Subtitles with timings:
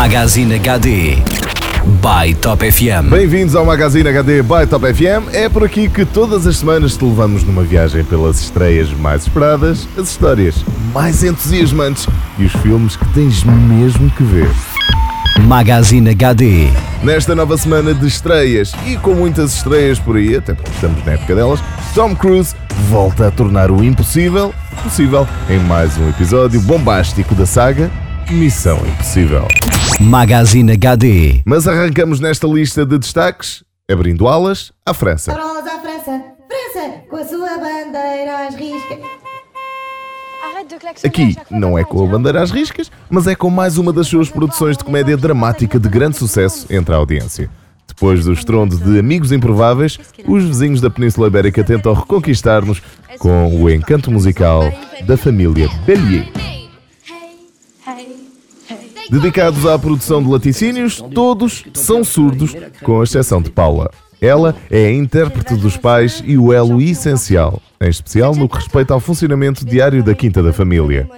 [0.00, 1.16] Magazine HD
[2.00, 3.10] by Top FM.
[3.10, 5.34] Bem-vindos ao Magazine HD by Top FM.
[5.34, 9.88] É por aqui que todas as semanas te levamos numa viagem pelas estreias mais esperadas,
[9.98, 10.64] as histórias
[10.94, 12.06] mais entusiasmantes
[12.38, 14.48] e os filmes que tens mesmo que ver.
[15.40, 16.68] Magazine HD.
[17.02, 21.14] Nesta nova semana de estreias e com muitas estreias por aí, até porque estamos na
[21.14, 21.60] época delas,
[21.92, 22.54] Tom Cruise
[22.88, 24.54] volta a tornar o impossível
[24.84, 27.90] possível em mais um episódio bombástico da saga
[28.30, 29.48] Missão Impossível.
[30.00, 31.42] Magazine HD.
[31.44, 35.32] Mas arrancamos nesta lista de destaques abrindo alas à França.
[35.32, 38.98] Rosa à França, França, com a sua bandeira às riscas.
[41.04, 44.30] Aqui não é com a bandeira às riscas, mas é com mais uma das suas
[44.30, 47.50] produções de comédia dramática de grande sucesso entre a audiência.
[47.86, 52.80] Depois do estrondo de Amigos Improváveis, os vizinhos da Península Ibérica tentam reconquistar-nos
[53.18, 54.62] com o encanto musical
[55.04, 56.57] da família Bellier.
[59.10, 63.90] Dedicados à produção de laticínios, todos são surdos, com exceção de Paula.
[64.20, 68.92] Ela é a intérprete dos pais e o elo essencial, em especial no que respeita
[68.92, 71.08] ao funcionamento diário da Quinta da Família.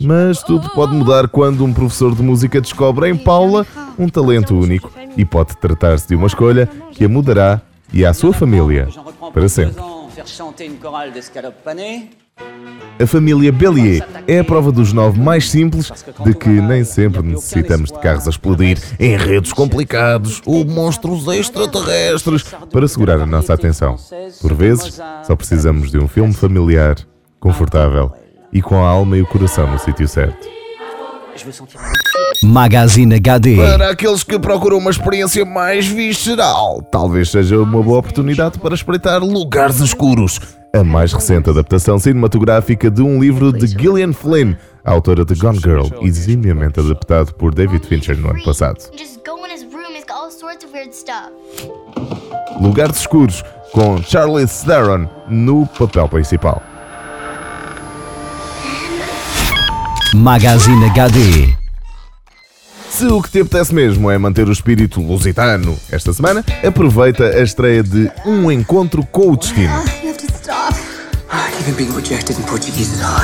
[0.00, 3.66] Mas tudo pode mudar quando um professor de música descobre em Paula
[3.98, 7.60] um talento único e pode tratar-se de uma escolha que a mudará
[7.92, 8.88] e à sua família
[9.32, 9.76] para sempre.
[13.00, 15.90] A família Bellier é a prova dos nove mais simples
[16.22, 22.86] de que nem sempre necessitamos de carros a explodir, enredos complicados ou monstros extraterrestres para
[22.86, 23.96] segurar a nossa atenção.
[24.42, 26.96] Por vezes, só precisamos de um filme familiar,
[27.38, 28.12] confortável
[28.52, 30.46] e com a alma e o coração no sítio certo.
[32.42, 33.56] Magazine HD.
[33.56, 39.22] Para aqueles que procuram uma experiência mais visceral, talvez seja uma boa oportunidade para espreitar
[39.22, 40.40] Lugares Escuros,
[40.72, 44.54] a mais recente adaptação cinematográfica de um livro de Gillian Flynn,
[44.84, 48.78] autora de Gone Girl, eximiamente adaptado por David Fincher no ano passado.
[48.96, 51.30] Just go in his room, he's got all sorts of weird stuff.
[52.60, 56.62] Lugares Escuros, com Charlize Theron no papel principal.
[60.14, 61.54] Magazine HD.
[62.88, 67.40] Se o que te apetece mesmo é manter o espírito lusitano esta semana, aproveita a
[67.40, 69.99] estreia de Um Encontro com o Destino.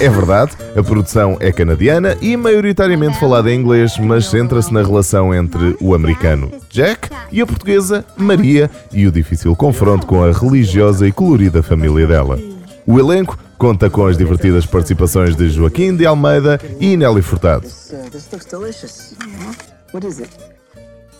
[0.00, 5.34] É verdade, a produção é canadiana e maioritariamente falada em inglês, mas centra-se na relação
[5.34, 11.06] entre o americano Jack e a portuguesa Maria e o difícil confronto com a religiosa
[11.06, 12.38] e colorida família dela.
[12.86, 17.66] O elenco conta com as divertidas participações de Joaquim de Almeida e Nelly Furtado.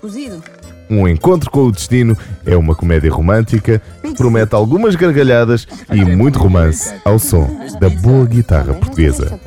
[0.00, 0.42] Cozido.
[0.88, 6.38] Um Encontro com o Destino é uma comédia romântica que promete algumas gargalhadas e muito
[6.38, 9.38] romance ao som da boa guitarra portuguesa.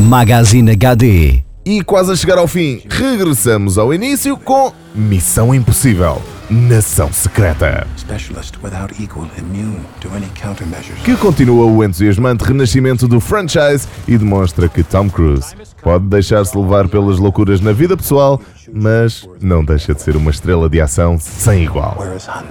[0.00, 1.49] Magazine HD.
[1.64, 8.56] E quase a chegar ao fim, regressamos ao início com Missão Impossível Nação Secreta, Specialist
[8.62, 11.00] without equal, immune to any countermeasures.
[11.02, 16.88] que continua o entusiasmante renascimento do franchise e demonstra que Tom Cruise pode deixar-se levar
[16.88, 18.40] pelas loucuras na vida pessoal,
[18.72, 21.96] mas não deixa de ser uma estrela de ação sem igual.
[22.00, 22.46] Where is Hunt?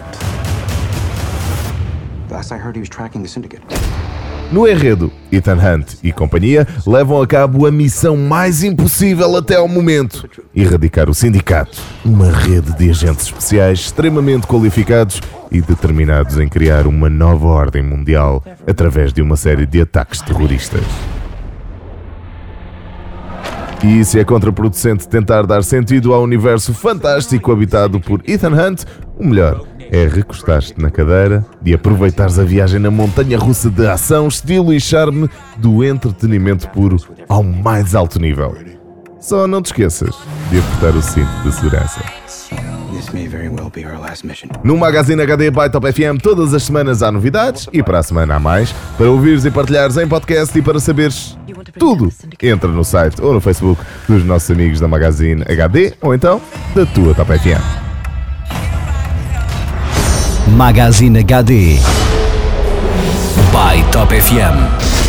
[2.31, 3.63] Last I heard, he was tracking the syndicate.
[4.51, 9.67] No enredo, Ethan Hunt e companhia levam a cabo a missão mais impossível até ao
[9.67, 15.21] momento: erradicar o sindicato, uma rede de agentes especiais extremamente qualificados
[15.51, 20.81] e determinados em criar uma nova ordem mundial através de uma série de ataques terroristas.
[23.83, 28.83] E se é contraproducente tentar dar sentido ao universo fantástico habitado por Ethan Hunt,
[29.15, 34.27] o melhor é recostar-te na cadeira e aproveitares a viagem na montanha russa de ação,
[34.27, 38.55] estilo e charme do entretenimento puro ao mais alto nível.
[39.19, 40.15] Só não te esqueças
[40.49, 42.01] de apertar o cinto de segurança.
[44.63, 48.35] No Magazine HD by Top FM todas as semanas há novidades e para a semana
[48.35, 48.71] há mais.
[48.97, 51.37] Para ouvires e partilhares em podcast e para saberes
[51.77, 52.11] tudo,
[52.41, 56.41] entra no site ou no Facebook dos nossos amigos da Magazine HD ou então
[56.75, 57.88] da tua Top FM.
[60.57, 61.77] Magazine HD
[63.51, 65.08] by Top FM.